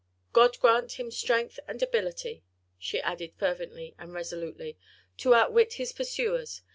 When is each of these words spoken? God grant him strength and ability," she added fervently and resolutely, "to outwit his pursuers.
God 0.33 0.57
grant 0.57 0.93
him 0.93 1.11
strength 1.11 1.59
and 1.67 1.79
ability," 1.83 2.43
she 2.79 2.99
added 3.01 3.35
fervently 3.37 3.93
and 3.99 4.11
resolutely, 4.13 4.75
"to 5.17 5.35
outwit 5.35 5.73
his 5.73 5.93
pursuers. 5.93 6.63